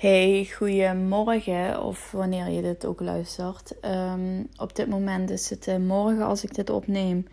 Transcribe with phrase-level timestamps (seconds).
[0.00, 3.74] Hey, goedemorgen of wanneer je dit ook luistert.
[3.84, 7.26] Um, op dit moment is het uh, morgen als ik dit opneem.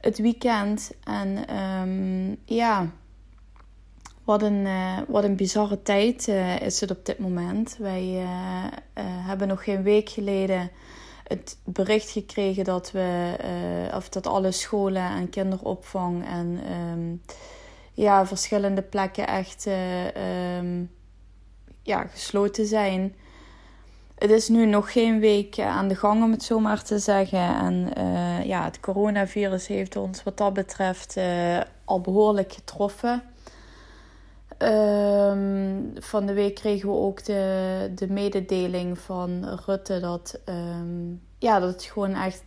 [0.00, 2.90] Het weekend en um, ja,
[4.24, 7.76] wat een, uh, wat een bizarre tijd uh, is het op dit moment.
[7.78, 8.26] Wij
[9.00, 10.70] hebben nog geen week geleden
[11.26, 13.36] het bericht gekregen dat we,
[13.94, 17.22] of dat alle scholen en kinderopvang en um,
[17.92, 19.66] ja, verschillende plekken echt
[21.82, 23.14] ja, gesloten zijn.
[24.14, 27.56] Het is nu nog geen week aan de gang, om het zo maar te zeggen.
[27.56, 33.22] En uh, ja, het coronavirus heeft ons wat dat betreft uh, al behoorlijk getroffen.
[34.58, 35.32] Uh,
[35.94, 41.72] van de week kregen we ook de, de mededeling van Rutte dat, um, ja, dat
[41.72, 42.42] het gewoon echt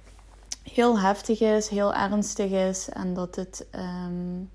[0.64, 2.90] heel heftig is, heel ernstig is.
[2.90, 4.50] En dat het um,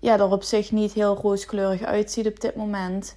[0.00, 3.16] ja, er op zich niet heel rooskleurig uitziet op dit moment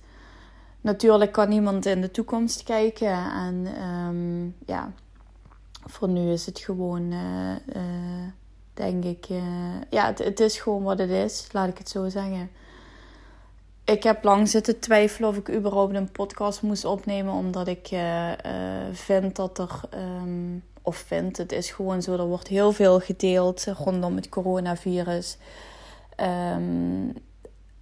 [0.86, 3.32] natuurlijk kan niemand in de toekomst kijken.
[3.32, 4.92] En um, ja,
[5.86, 8.28] voor nu is het gewoon, uh, uh,
[8.74, 9.42] denk ik, uh,
[9.90, 12.50] ja, het, het, is gewoon wat het is, laat ik het zo zeggen.
[13.84, 17.90] Ik heb lang zitten twijfelen of ik überhaupt een podcast moest opnemen, omdat ik
[18.92, 23.66] vind dat er, um, of vind, het is gewoon zo, er wordt heel veel gedeeld
[23.66, 25.38] rondom het coronavirus.
[26.18, 27.14] Um,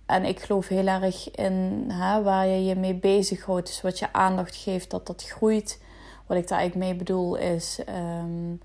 [0.05, 3.67] en ik geloof heel erg in hè, waar je je mee bezighoudt.
[3.67, 5.81] Dus wat je aandacht geeft, dat dat groeit.
[6.25, 7.79] Wat ik daar eigenlijk mee bedoel is...
[7.89, 8.61] Um,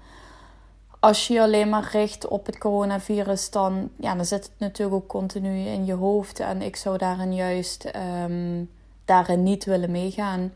[1.00, 4.97] als je je alleen maar richt op het coronavirus, dan, ja, dan zit het natuurlijk
[4.97, 6.41] ook continu in je hoofd.
[6.41, 7.91] En ik zou daarin juist
[8.25, 8.70] um,
[9.05, 10.52] daarin niet willen meegaan.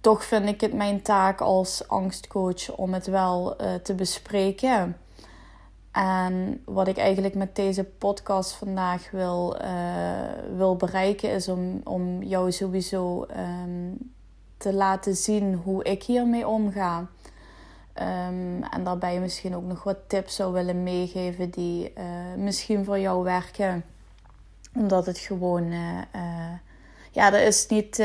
[0.00, 4.96] Toch vind ik het mijn taak als angstcoach om het wel uh, te bespreken.
[5.92, 12.22] En wat ik eigenlijk met deze podcast vandaag wil, uh, wil bereiken, is om, om
[12.22, 14.12] jou sowieso um,
[14.56, 16.98] te laten zien hoe ik hiermee omga.
[16.98, 22.04] Um, en daarbij misschien ook nog wat tips zou willen meegeven die uh,
[22.36, 23.84] misschien voor jou werken.
[24.74, 26.02] Omdat het gewoon, uh,
[27.10, 28.02] ja, er is niet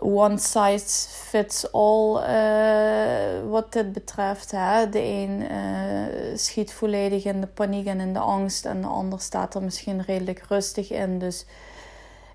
[0.00, 4.50] one size fits all uh, wat dit betreft.
[4.50, 4.88] Hè.
[4.88, 9.20] De een uh, schiet volledig in de paniek en in de angst en de ander
[9.20, 11.18] staat er misschien redelijk rustig in.
[11.18, 11.46] Dus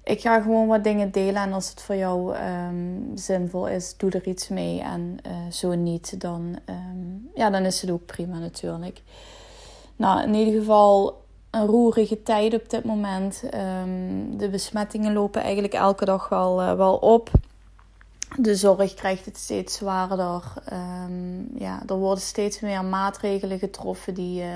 [0.04, 4.12] ik ga gewoon wat dingen delen en als het voor jou um, zinvol is, doe
[4.12, 4.82] er iets mee.
[4.82, 9.02] En uh, zo niet, dan, um, ja, dan is het ook prima natuurlijk.
[9.96, 13.44] Nou, in ieder geval een roerige tijd op dit moment.
[13.44, 17.30] Um, de besmettingen lopen eigenlijk elke dag wel, wel op
[18.38, 20.44] de zorg krijgt het steeds zwaarder.
[20.74, 24.50] Um, ja, er worden steeds meer maatregelen getroffen die, uh,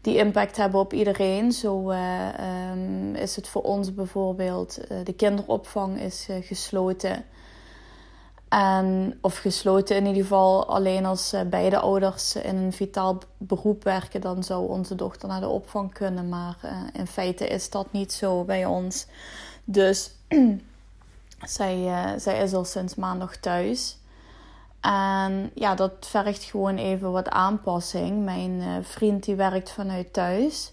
[0.00, 1.52] die impact hebben op iedereen.
[1.52, 2.28] Zo uh,
[2.70, 7.24] um, is het voor ons bijvoorbeeld, uh, de kinderopvang is gesloten.
[8.48, 14.20] En, of gesloten in ieder geval alleen als beide ouders in een vitaal beroep werken,
[14.20, 16.28] dan zou onze dochter naar de opvang kunnen.
[16.28, 16.56] Maar
[16.92, 19.06] in feite is dat niet zo bij ons.
[19.64, 20.10] Dus
[21.46, 23.98] zij, uh, zij is al sinds maandag thuis.
[24.80, 28.24] En ja, dat vergt gewoon even wat aanpassing.
[28.24, 30.72] Mijn uh, vriend die werkt vanuit thuis.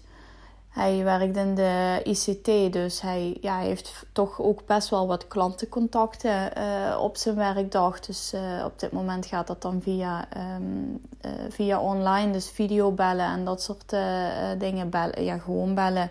[0.68, 6.50] Hij werkt in de ICT, dus hij ja, heeft toch ook best wel wat klantencontacten
[6.58, 8.00] uh, op zijn werkdag.
[8.00, 8.34] Dus
[8.64, 11.02] op dit moment gaat dat dan via, um,
[11.48, 13.96] via online, dus videobellen en dat soort
[14.58, 14.90] dingen.
[14.90, 16.10] Bellen, ja, gewoon bellen.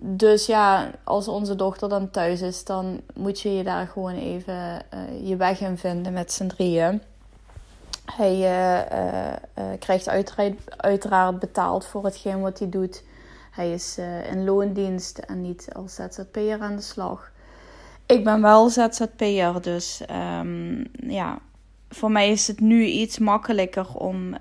[0.00, 4.54] Dus ja, als onze dochter dan thuis is, dan moet je je daar gewoon even
[4.54, 7.02] uh, je weg in vinden met z'n drieën.
[8.04, 9.26] Hij uh,
[9.64, 10.08] uh, krijgt
[10.76, 13.02] uiteraard, betaald voor hetgeen wat hij doet.
[13.50, 13.98] Hij is
[14.30, 17.30] in loondienst en niet als ZZP'er aan de slag.
[18.06, 20.02] Ik ben wel ZZP'er, dus
[20.40, 21.38] um, ja,
[21.88, 24.34] voor mij is het nu iets makkelijker om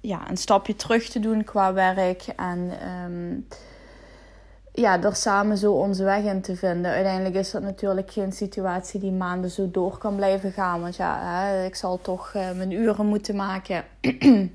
[0.00, 2.26] ja, een stapje terug te doen qua werk.
[2.36, 2.70] En
[3.04, 3.46] um,
[4.72, 6.90] ja, er samen zo onze weg in te vinden.
[6.90, 10.80] Uiteindelijk is dat natuurlijk geen situatie die maanden zo door kan blijven gaan.
[10.80, 13.84] Want ja, hè, ik zal toch uh, mijn uren moeten maken.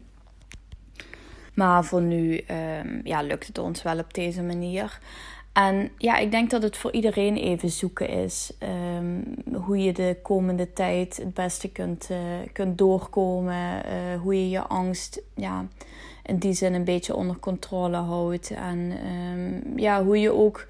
[1.53, 2.41] maar voor nu
[2.81, 4.99] um, ja, lukt het ons wel op deze manier.
[5.53, 8.51] En ja, ik denk dat het voor iedereen even zoeken is.
[8.97, 12.17] Um, hoe je de komende tijd het beste kunt, uh,
[12.53, 13.85] kunt doorkomen.
[13.85, 15.65] Uh, hoe je je angst ja,
[16.25, 18.51] in die zin een beetje onder controle houdt.
[18.51, 18.93] En
[19.33, 20.67] um, ja, hoe je ook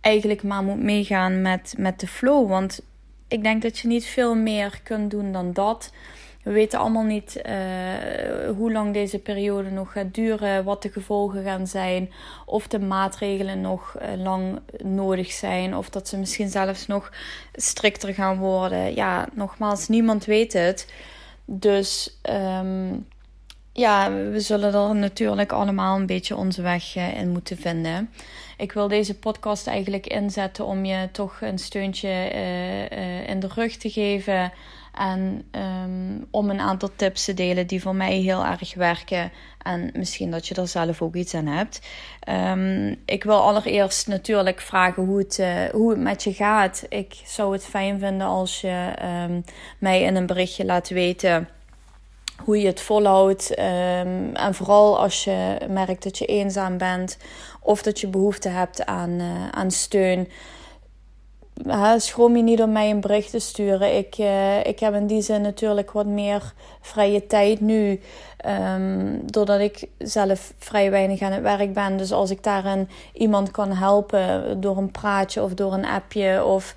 [0.00, 2.48] eigenlijk maar moet meegaan met, met de flow.
[2.48, 2.80] Want
[3.28, 5.92] ik denk dat je niet veel meer kunt doen dan dat.
[6.42, 7.52] we weten allemaal niet uh,
[8.56, 12.10] hoe lang deze periode nog gaat duren, wat de gevolgen gaan zijn,
[12.44, 17.12] of de maatregelen nog uh, lang nodig zijn, of dat ze misschien zelfs nog
[17.52, 18.94] strikter gaan worden.
[18.94, 20.92] Ja, nogmaals, niemand weet het.
[21.44, 23.06] Dus um,
[23.76, 28.10] ja, we zullen er natuurlijk allemaal een beetje onze weg uh, in moeten vinden.
[28.56, 33.76] Ik wil deze podcast eigenlijk inzetten om je toch een steuntje uh, in de rug
[33.76, 34.52] te geven.
[34.94, 35.44] En
[35.84, 39.32] um, om een aantal tips te delen die voor mij heel erg werken.
[39.62, 41.80] En misschien dat je er zelf ook iets aan hebt.
[42.28, 46.86] Um, ik wil allereerst natuurlijk vragen hoe het, hoe het met je gaat.
[46.88, 48.92] Ik zou het fijn vinden als je
[49.28, 49.44] um,
[49.78, 51.48] mij in een berichtje laat weten
[52.44, 53.54] hoe je het volhoudt.
[53.54, 57.18] en vooral als je merkt dat je eenzaam bent
[57.60, 60.28] of dat je behoefte hebt aan, uh, aan steun
[61.96, 63.96] schroom je niet om mij een bericht te sturen.
[63.96, 68.00] Ik, uh, ik heb in die zin natuurlijk wat meer vrije tijd nu.
[68.46, 71.96] Um, doordat ik zelf vrij weinig aan het werk ben.
[71.96, 76.74] Dus als ik daarin iemand kan helpen door een praatje of door een appje of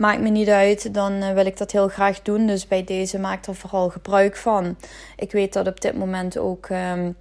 [0.00, 2.46] maakt me niet uit, dan uh, wil ik dat heel graag doen.
[2.46, 4.76] Dus bij deze maak er vooral gebruik van.
[5.16, 6.68] Ik weet dat op dit moment ook.
[6.68, 7.16] Um,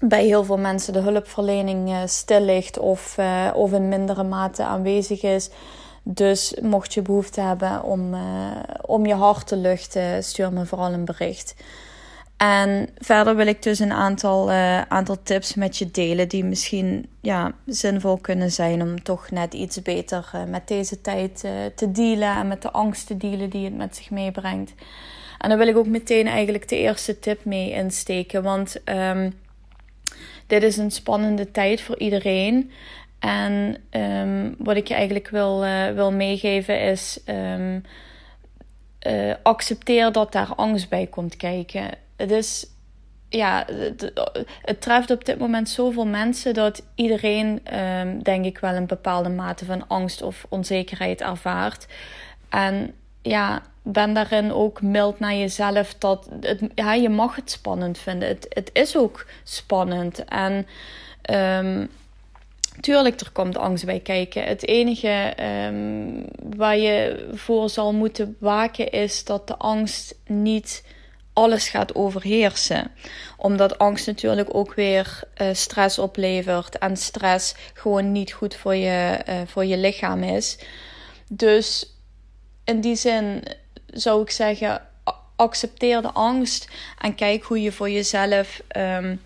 [0.00, 3.18] bij heel veel mensen de hulpverlening uh, stil ligt of,
[3.54, 5.50] of in mindere mate aanwezig is.
[6.02, 8.14] Dus mocht je behoefte hebben om,
[8.86, 11.54] om je hart te luchten, stuur me vooral een bericht.
[12.42, 17.08] En verder wil ik dus een aantal, uh, aantal tips met je delen die misschien
[17.20, 21.40] ja, zinvol kunnen zijn om toch net iets beter uh, met deze tijd
[21.74, 24.72] te dealen en met de angst te dealen die het met zich meebrengt.
[25.38, 29.38] En dan wil ik ook meteen eigenlijk de eerste tip mee insteken, want um,
[30.46, 32.70] dit is een spannende tijd voor iedereen.
[33.18, 35.60] En um, wat ik je eigenlijk wil,
[35.94, 37.80] wil meegeven is: uh,
[39.42, 41.90] accepteer dat daar angst bij komt kijken.
[42.30, 42.66] Is.
[43.28, 43.66] Ja,
[44.62, 49.28] het, treft op dit moment zoveel mensen dat iedereen, um, denk ik, wel een bepaalde
[49.28, 51.86] mate van angst of onzekerheid ervaart.
[52.48, 55.94] En ja, ben daarin ook mild naar jezelf.
[55.94, 58.28] Dat het, ja, je mag het spannend vinden.
[58.28, 60.24] Het, het is ook spannend.
[60.24, 60.66] En
[61.30, 61.88] um,
[62.80, 64.44] Tuurlijk, er komt angst bij kijken.
[64.44, 65.34] Het enige
[65.66, 66.24] um,
[66.56, 70.84] waar je voor zal moeten waken is dat de angst niet
[71.32, 72.90] alles gaat overheersen.
[73.36, 76.78] Omdat angst natuurlijk ook weer uh, stress oplevert.
[76.78, 80.58] En stress gewoon niet goed voor je, uh, voor je lichaam is.
[81.28, 81.96] Dus
[82.64, 83.42] in die zin
[83.86, 84.82] zou ik zeggen:
[85.36, 86.68] accepteer de angst
[86.98, 89.20] en kijk hoe je voor jezelf um,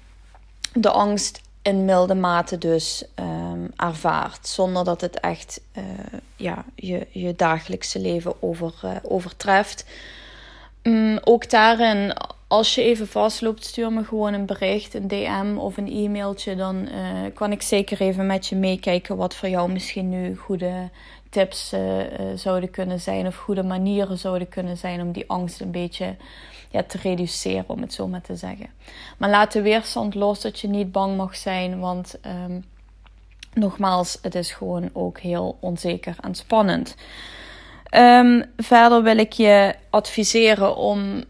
[0.73, 4.49] de angst in milde mate dus um, ervaart.
[4.49, 5.85] Zonder dat het echt uh,
[6.37, 9.85] ja, je, je dagelijkse leven over, overtreft.
[10.87, 12.13] Um, ook daarin,
[12.47, 16.57] als je even vastloopt, stuur me gewoon een bericht, een DM of een e-mailtje.
[16.57, 20.91] Dan uh, kan ik zeker even met je meekijken wat voor jou misschien nu goede
[21.31, 21.75] tips
[22.35, 23.27] zouden kunnen zijn.
[23.27, 26.17] Of goede manieren zouden kunnen zijn om die angst een beetje
[26.71, 28.67] ja, te reduceren, om het zo maar te zeggen.
[29.17, 32.65] Maar laat de weerstand los dat je niet bang mag zijn, want um,
[33.55, 36.95] nogmaals, het is gewoon ook heel onzeker en spannend.
[37.99, 41.25] Um, verder wil ik je adviseren om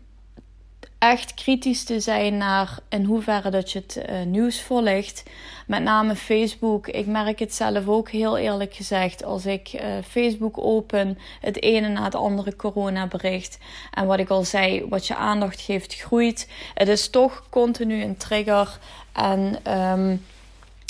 [0.98, 5.22] echt kritisch te zijn naar in hoeverre dat je het uh, nieuws volgt.
[5.66, 6.86] Met name Facebook.
[6.86, 9.24] Ik merk het zelf ook heel eerlijk gezegd.
[9.24, 13.58] Als ik uh, Facebook open, het ene na het andere coronabericht.
[13.92, 16.48] En wat ik al zei, wat je aandacht geeft, groeit.
[16.74, 18.78] Het is toch continu een trigger.
[19.12, 20.24] En um,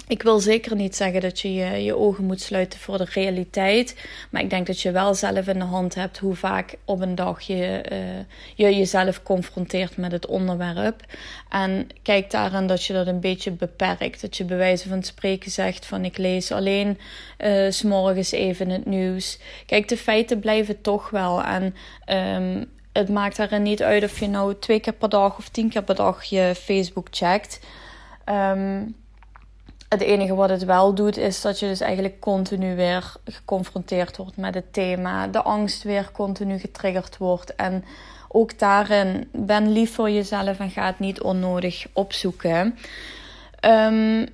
[0.09, 4.07] ik wil zeker niet zeggen dat je, je je ogen moet sluiten voor de realiteit.
[4.31, 7.15] Maar ik denk dat je wel zelf in de hand hebt hoe vaak op een
[7.15, 7.99] dag je, uh,
[8.55, 11.03] je jezelf confronteert met het onderwerp.
[11.49, 14.21] En kijk daarin dat je dat een beetje beperkt.
[14.21, 16.99] Dat je bij wijze van spreken zegt van ik lees alleen
[17.39, 19.39] uh, s morgens even het nieuws.
[19.67, 21.43] Kijk, de feiten blijven toch wel.
[21.43, 21.75] En
[22.09, 25.69] um, het maakt daarin niet uit of je nou twee keer per dag of tien
[25.69, 27.61] keer per dag je Facebook checkt.
[28.29, 28.95] Um,
[29.89, 34.37] het enige wat het wel doet, is dat je dus eigenlijk continu weer geconfronteerd wordt
[34.37, 35.27] met het thema.
[35.27, 37.55] De angst weer continu getriggerd wordt.
[37.55, 37.85] En
[38.29, 42.79] ook daarin, ben lief voor jezelf en ga het niet onnodig opzoeken.
[43.61, 44.27] Um,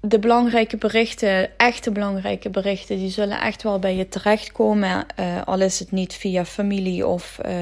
[0.00, 5.06] de belangrijke berichten, echte belangrijke berichten, die zullen echt wel bij je terechtkomen.
[5.20, 7.52] Uh, al is het niet via familie of uh,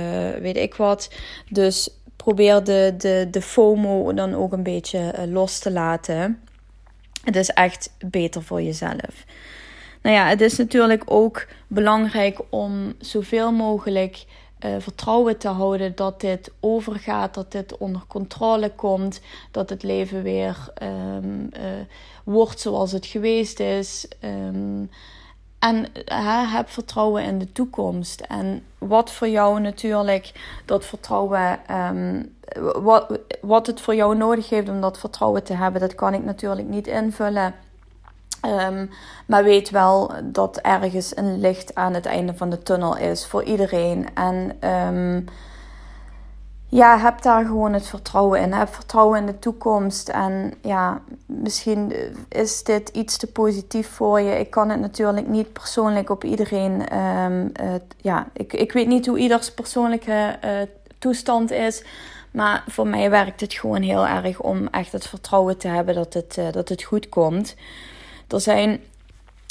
[0.41, 1.15] weet ik wat.
[1.49, 6.43] Dus probeer de, de, de FOMO dan ook een beetje uh, los te laten.
[7.29, 9.25] Het is echt beter voor jezelf.
[10.03, 14.25] Nou ja, het is natuurlijk ook belangrijk om zoveel mogelijk
[14.61, 19.21] uh, vertrouwen te houden dat dit overgaat, dat dit onder controle komt,
[19.51, 21.63] dat het leven weer um, uh,
[22.25, 24.09] wordt zoals het geweest is.
[24.25, 24.91] Um,
[25.59, 25.87] en
[26.51, 28.21] heb vertrouwen in de toekomst.
[28.21, 30.33] En wat voor jou natuurlijk
[30.65, 32.37] dat vertrouwen, um,
[32.83, 36.25] wat, wat het voor jou nodig heeft om dat vertrouwen te hebben, dat kan ik
[36.25, 37.55] natuurlijk niet invullen.
[38.47, 38.91] Um,
[39.27, 43.43] maar weet wel dat ergens een licht aan het einde van de tunnel is voor
[43.43, 44.07] iedereen.
[44.15, 45.25] En um,
[46.71, 48.53] ja, heb daar gewoon het vertrouwen in.
[48.53, 50.09] Heb vertrouwen in de toekomst.
[50.09, 51.93] En ja, misschien
[52.29, 54.39] is dit iets te positief voor je.
[54.39, 56.99] Ik kan het natuurlijk niet persoonlijk op iedereen.
[56.99, 60.51] Um, uh, ja, ik, ik weet niet hoe ieders persoonlijke uh,
[60.99, 61.85] toestand is.
[62.31, 66.15] Maar voor mij werkt het gewoon heel erg om echt het vertrouwen te hebben dat
[66.15, 67.55] het, dat het goed komt.
[68.29, 68.81] Er zijn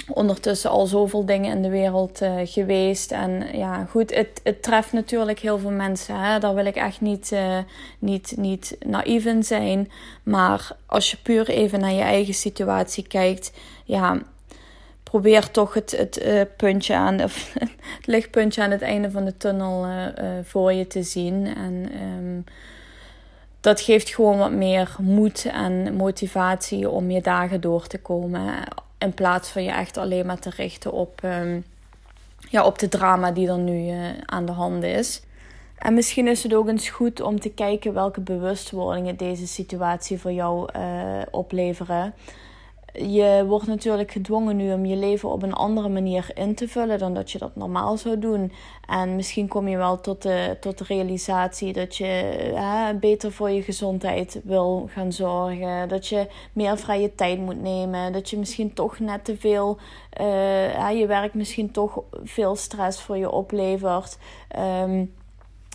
[0.08, 3.12] ondertussen al zoveel dingen in de wereld uh, geweest.
[3.12, 6.20] En ja, goed, het, het treft natuurlijk heel veel mensen.
[6.20, 6.40] Hè?
[6.40, 7.58] Daar wil ik echt niet, uh,
[8.00, 9.92] niet, niet naïef in zijn.
[10.24, 13.52] Maar als je puur even naar je eigen situatie kijkt,
[13.84, 14.22] ja,
[15.04, 17.54] probeer toch het, het uh, puntje aan, of
[17.98, 19.86] het lichtpuntje aan het einde van de tunnel
[20.44, 21.56] voor je te zien.
[21.56, 22.44] En um,
[23.60, 28.54] dat geeft gewoon wat meer moed en motivatie om je dagen door te komen.
[28.98, 31.66] In plaats van je echt alleen maar te richten op, um,
[32.50, 35.22] ja, op de drama die er nu uh, aan de hand is.
[35.78, 40.32] En misschien is het ook eens goed om te kijken welke bewustwordingen deze situatie voor
[40.32, 42.14] jou uh, opleveren
[42.98, 47.00] je wordt natuurlijk gedwongen nu om je leven op een andere manier in te vullen
[47.00, 48.52] dan dat je dat normaal zou doen.
[48.88, 52.06] En misschien kom je wel tot de, tot de realisatie dat je
[52.56, 55.90] hè, beter voor je gezondheid wil gaan zorgen.
[55.90, 58.14] Dat je meer vrije tijd moet nemen.
[58.14, 59.78] Dat je misschien toch net te veel,
[60.22, 64.18] uh, je werk misschien toch veel stress voor je oplevert.
[64.84, 65.14] Um,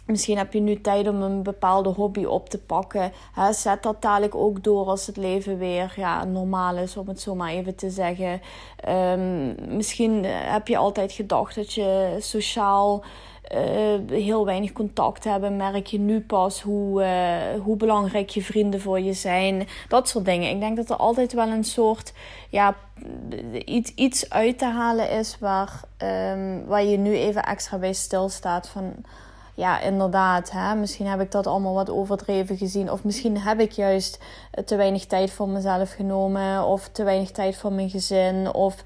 [0.07, 3.13] Misschien heb je nu tijd om een bepaalde hobby op te pakken.
[3.51, 7.35] zet dat dadelijk ook door als het leven weer ja, normaal is, om het zo
[7.35, 8.41] maar even te zeggen.
[8.89, 13.05] Um, misschien heb je altijd gedacht dat je sociaal
[13.55, 15.51] uh, heel weinig contact hebt.
[15.51, 19.69] Merk je nu pas hoe, uh, hoe belangrijk je vrienden voor je zijn.
[19.89, 20.51] Dat soort dingen.
[20.51, 22.13] Ik denk dat er altijd wel een soort
[22.49, 22.77] ja,
[23.65, 28.69] iets, iets uit te halen is waar, um, waar je nu even extra bij stilstaat.
[28.69, 28.95] Van
[29.63, 32.91] ja, inderdaad, hè, misschien heb ik dat allemaal wat overdreven gezien.
[32.91, 34.19] Of misschien heb ik juist
[34.65, 36.65] te weinig tijd voor mezelf genomen.
[36.65, 38.55] Of te weinig tijd voor mijn gezin.
[38.55, 38.85] Of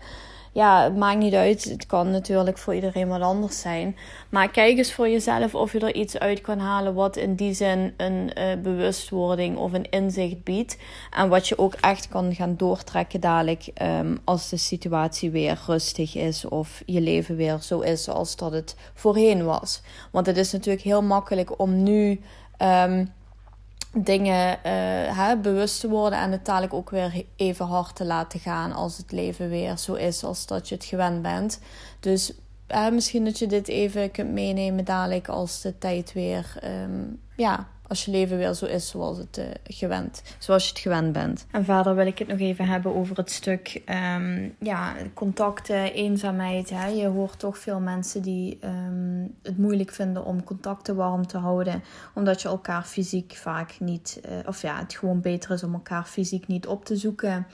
[0.56, 1.64] ja, het maakt niet uit.
[1.64, 3.96] Het kan natuurlijk voor iedereen wat anders zijn.
[4.28, 7.54] Maar kijk eens voor jezelf of je er iets uit kan halen wat in die
[7.54, 10.78] zin een uh, bewustwording of een inzicht biedt.
[11.10, 16.14] En wat je ook echt kan gaan doortrekken dadelijk um, als de situatie weer rustig
[16.14, 19.82] is of je leven weer zo is zoals dat het voorheen was.
[20.10, 22.20] Want het is natuurlijk heel makkelijk om nu.
[22.62, 23.14] Um,
[24.04, 28.72] dingen uh, bewust te worden en het dadelijk ook weer even hard te laten gaan
[28.72, 31.60] als het leven weer zo is als dat je het gewend bent.
[32.00, 32.32] Dus
[32.92, 38.04] misschien dat je dit even kunt meenemen dadelijk als de tijd weer um, ja, als
[38.04, 41.46] je leven weer zo is zoals, het, uh, gewend, zoals je het gewend bent.
[41.50, 43.82] En verder wil ik het nog even hebben over het stuk
[44.14, 46.70] um, ja, contacten, eenzaamheid.
[46.70, 46.86] Hè.
[46.86, 51.82] Je hoort toch veel mensen die um, het moeilijk vinden om contacten warm te houden.
[52.14, 56.04] Omdat je elkaar fysiek vaak niet, uh, of ja, het gewoon beter is om elkaar
[56.04, 57.46] fysiek niet op te zoeken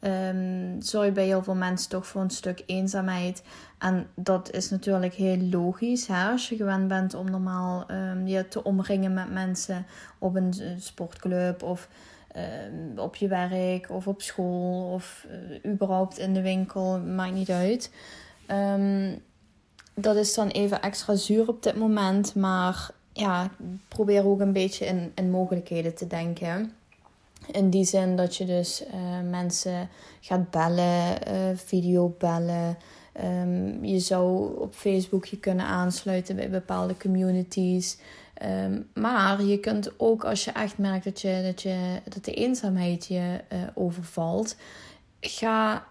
[0.00, 3.42] um, zorg bij heel veel mensen toch voor een stuk eenzaamheid.
[3.78, 6.08] En dat is natuurlijk heel logisch.
[6.10, 9.86] Als je gewend bent om normaal um, je te omringen met mensen
[10.18, 11.88] op een sportclub of
[12.36, 15.26] um, op je werk of op school of
[15.62, 17.90] uh, überhaupt in de winkel, maakt niet uit.
[19.94, 22.34] dat is dan even extra zuur op dit moment.
[22.34, 23.50] Maar ja,
[23.88, 26.72] probeer ook een beetje in, in mogelijkheden te denken.
[27.52, 29.88] In die zin dat je dus uh, mensen
[30.20, 32.76] gaat bellen, uh, video bellen.
[33.24, 37.98] Um, je zou op Facebook je kunnen aansluiten bij bepaalde communities.
[38.64, 42.34] Um, maar je kunt ook als je echt merkt dat, je, dat, je, dat de
[42.34, 44.56] eenzaamheid je uh, overvalt,
[45.20, 45.86] ga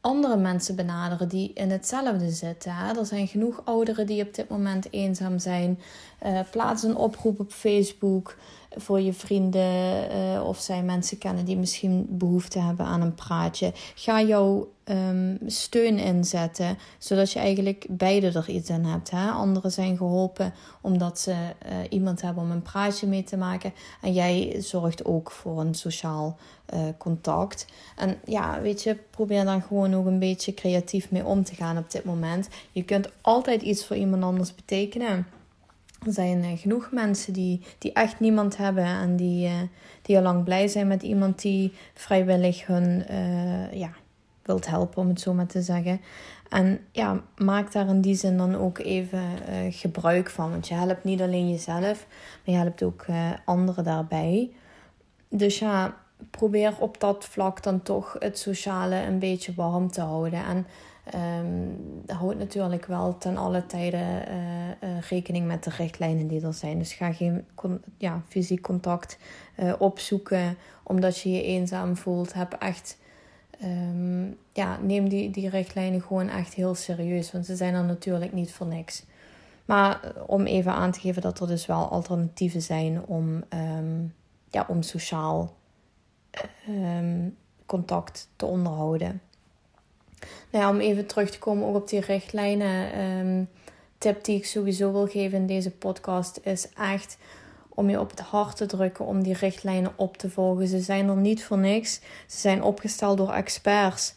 [0.00, 2.72] andere mensen benaderen die in hetzelfde zitten.
[2.72, 5.80] Er zijn genoeg ouderen die op dit moment eenzaam zijn.
[6.26, 8.36] Uh, plaats een oproep op Facebook
[8.70, 13.72] voor je vrienden uh, of zij mensen kennen die misschien behoefte hebben aan een praatje.
[13.94, 19.10] Ga jouw um, steun inzetten, zodat je eigenlijk beide er iets aan hebt.
[19.10, 19.30] Hè?
[19.30, 23.72] Anderen zijn geholpen omdat ze uh, iemand hebben om een praatje mee te maken.
[24.00, 26.36] En jij zorgt ook voor een sociaal
[26.74, 27.66] uh, contact.
[27.96, 31.78] En ja, weet je, probeer dan gewoon ook een beetje creatief mee om te gaan
[31.78, 32.48] op dit moment.
[32.72, 35.26] Je kunt altijd iets voor iemand anders betekenen.
[36.04, 39.50] Er zijn genoeg mensen die, die echt niemand hebben en die,
[40.02, 43.04] die al lang blij zijn met iemand die vrijwillig hun
[43.72, 43.90] ja,
[44.42, 46.00] wilt helpen, om het zo maar te zeggen.
[46.48, 49.22] En ja, maak daar in die zin dan ook even
[49.70, 50.50] gebruik van.
[50.50, 52.06] Want je helpt niet alleen jezelf,
[52.44, 53.06] maar je helpt ook
[53.44, 54.50] anderen daarbij.
[55.28, 55.96] Dus ja,
[56.30, 60.44] probeer op dat vlak dan toch het sociale een beetje warm te houden.
[60.44, 60.66] En
[61.14, 66.54] um, houd natuurlijk wel ten alle tijden uh, uh, rekening met de richtlijnen die er
[66.54, 66.78] zijn.
[66.78, 67.44] Dus ga geen
[67.96, 69.18] ja, fysiek contact
[69.56, 72.32] uh, opzoeken omdat je je eenzaam voelt.
[72.32, 72.98] Heb echt,
[73.64, 77.32] um, ja, neem die, die richtlijnen gewoon echt heel serieus.
[77.32, 79.04] Want ze zijn er natuurlijk niet voor niks.
[79.64, 83.44] Maar om even aan te geven dat er dus wel alternatieven zijn om,
[83.76, 84.14] um,
[84.50, 85.54] ja, om sociaal
[87.66, 89.20] contact te onderhouden.
[90.50, 93.00] Nou ja, om even terug te komen ook op die richtlijnen.
[93.00, 93.48] Um,
[93.98, 97.18] tip die ik sowieso wil geven in deze podcast is echt
[97.68, 100.66] om je op het hart te drukken om die richtlijnen op te volgen.
[100.66, 101.94] Ze zijn er niet voor niks.
[102.26, 104.14] Ze zijn opgesteld door experts.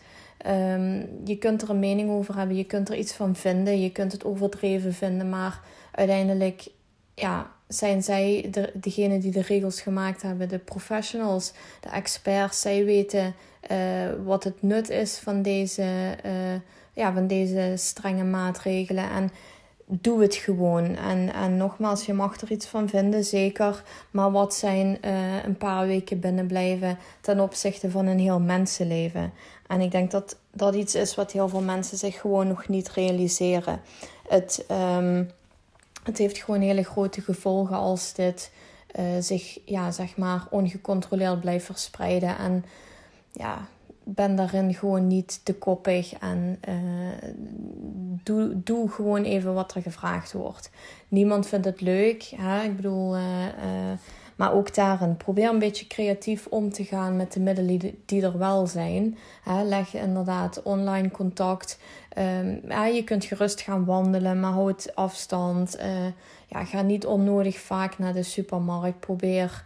[0.47, 3.91] Um, je kunt er een mening over hebben, je kunt er iets van vinden, je
[3.91, 5.61] kunt het overdreven vinden, maar
[5.91, 6.67] uiteindelijk
[7.13, 12.61] ja, zijn zij de, degene die de regels gemaakt hebben, de professionals, de experts.
[12.61, 13.35] Zij weten
[13.71, 13.77] uh,
[14.25, 16.31] wat het nut is van deze, uh,
[16.93, 19.09] ja, van deze strenge maatregelen.
[19.09, 19.31] En
[19.85, 20.95] doe het gewoon.
[20.95, 23.83] En, en nogmaals, je mag er iets van vinden, zeker.
[24.11, 29.33] Maar wat zijn uh, een paar weken binnenblijven ten opzichte van een heel mensenleven?
[29.67, 32.89] En ik denk dat dat iets is wat heel veel mensen zich gewoon nog niet
[32.89, 33.81] realiseren.
[34.27, 34.65] Het.
[34.97, 35.29] Um,
[36.03, 38.51] het heeft gewoon hele grote gevolgen als dit
[38.99, 42.37] uh, zich, ja, zeg maar, ongecontroleerd blijft verspreiden.
[42.37, 42.65] En
[43.31, 43.67] ja,
[44.03, 46.75] ben daarin gewoon niet te koppig en uh,
[48.23, 50.69] doe, doe gewoon even wat er gevraagd wordt.
[51.07, 52.23] Niemand vindt het leuk.
[52.35, 52.63] Hè?
[52.63, 53.23] Ik bedoel, uh,
[54.35, 58.37] maar ook daarin, probeer een beetje creatief om te gaan met de middelen die, er
[58.37, 59.17] wel zijn.
[59.63, 61.79] leg inderdaad online contact.
[62.17, 65.79] Um, je kunt gerust gaan wandelen, maar houd afstand.
[65.79, 65.85] Uh,
[66.47, 68.99] ja, ga niet onnodig vaak naar de supermarkt.
[68.99, 69.65] Probeer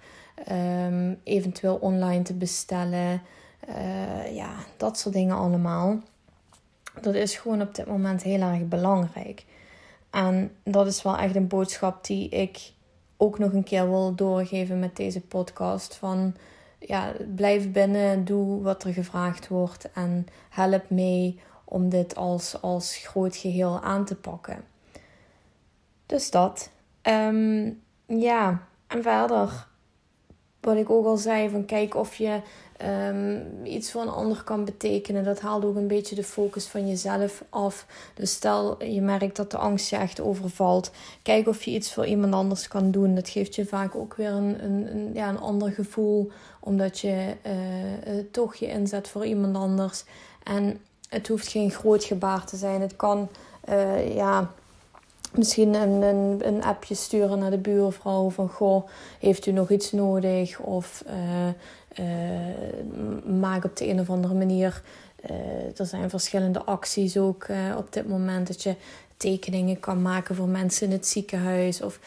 [0.51, 3.21] um, eventueel online te bestellen.
[3.69, 5.99] Uh, ja, dat soort dingen allemaal.
[7.01, 9.45] Dat is gewoon op dit moment heel erg belangrijk.
[10.09, 12.71] En dat is wel echt een boodschap die ik
[13.17, 15.95] ook nog een keer wil doorgeven met deze podcast.
[15.95, 16.35] Van
[16.79, 21.39] ja, blijf binnen, doe wat er gevraagd wordt en help mee
[21.73, 24.63] om dit als, als groot geheel aan te pakken.
[26.05, 26.69] Dus dat.
[27.01, 27.71] Ehm,
[28.05, 29.67] ja, en verder,
[30.59, 32.41] wat ik ook al zei, van kijk of je
[33.09, 35.23] um, iets voor een ander kan betekenen.
[35.23, 37.85] Dat haalt ook een beetje de focus van jezelf af.
[38.13, 40.91] Dus stel je merkt dat de angst je echt overvalt.
[41.21, 43.15] Kijk of je iets voor iemand anders kan doen.
[43.15, 46.31] Dat geeft je vaak ook weer een, een, ja, een ander gevoel.
[46.59, 47.53] Omdat je uh,
[48.31, 50.03] toch je inzet voor iemand anders.
[50.43, 50.79] En
[51.13, 52.81] het hoeft geen groot gebaar te zijn.
[52.81, 53.29] Het kan
[53.69, 54.51] uh, ja,
[55.33, 58.87] misschien een, een, een, appje sturen naar de buurvrouw van goh,
[59.19, 60.59] heeft u nog iets nodig?
[60.59, 61.47] Of uh,
[62.05, 64.81] uh, maak op de een of andere manier.
[65.77, 67.47] Er zijn verschillende acties ook
[67.77, 68.75] op dit moment dat je
[69.17, 71.81] tekeningen kan maken voor mensen in het ziekenhuis.
[71.81, 71.99] Of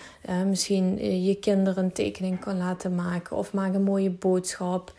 [0.47, 3.37] misschien je kinderen een tekening kan laten maken.
[3.37, 4.93] Of maak een mooie boodschap.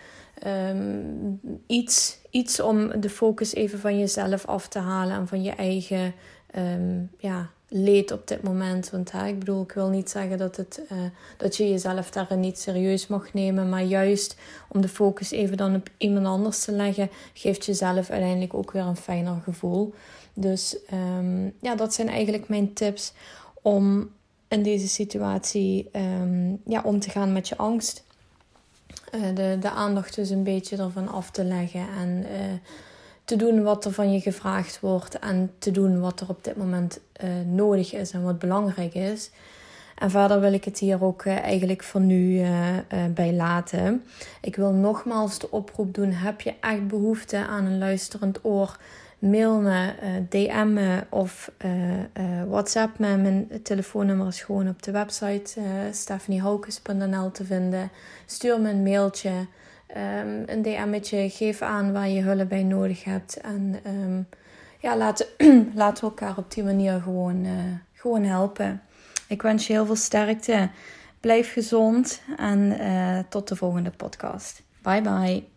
[0.46, 5.52] Um, iets, iets om de focus even van jezelf af te halen en van je
[5.52, 6.14] eigen
[6.56, 8.90] um, ja, leed op dit moment.
[8.90, 10.98] Want ik bedoel, ik wil niet zeggen dat, het, uh,
[11.38, 13.70] dat je jezelf daarin niet serieus mag nemen.
[13.70, 18.54] Maar juist om de focus even dan op iemand anders te leggen, geeft jezelf uiteindelijk
[18.54, 19.94] ook weer een fijner gevoel.
[20.34, 23.14] Dus um, ja, dat zijn eigenlijk mijn tips
[23.62, 24.10] om
[24.48, 25.90] in deze situatie
[26.22, 28.06] um, ja, om te gaan met je angst.
[29.16, 32.28] Uh, de, de aandacht dus een beetje ervan af te leggen en uh,
[33.24, 36.58] te doen wat er van je gevraagd wordt en te doen wat er op dit
[36.58, 39.32] moment uh, nodig is en wat belangrijk is.
[39.96, 42.46] En verder wil ik het hier ook eigenlijk voor nu
[43.14, 44.04] bij laten.
[44.42, 48.78] Ik wil nogmaals de oproep doen: heb je echt behoefte aan een luisterend oor?
[49.20, 49.94] Mail me,
[50.30, 51.52] DM me of
[52.48, 53.18] WhatsApp me.
[53.18, 55.60] Mijn telefoonnummer is gewoon op de website
[55.92, 57.90] stephaniehaukes.nl te vinden.
[58.26, 59.48] Stuur me een mailtje.
[59.90, 61.30] Um, een DM'tje.
[61.30, 63.38] Geef aan waar je hulp bij nodig hebt.
[63.38, 64.28] En um,
[64.80, 65.26] ja, laten,
[65.76, 67.52] laten we elkaar op die manier gewoon, uh,
[67.94, 68.82] gewoon helpen.
[69.28, 70.70] Ik wens je heel veel sterkte.
[71.20, 74.64] Blijf gezond en uh, tot de volgende podcast.
[74.82, 75.48] Bye bye.